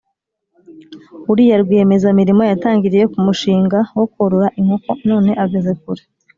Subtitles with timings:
[1.31, 6.03] Uriya rwiyemeza mirimo yatangiriye kumushinga wo korora imkoko none ageze kure